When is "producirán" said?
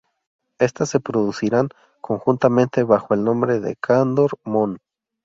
0.99-1.69